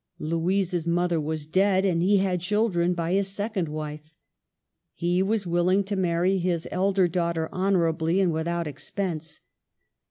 [0.17, 4.15] Louisa's mother was dead, and he had children by his second wife.
[4.95, 9.41] He was willing to marry his elder daughter honorably and without expense.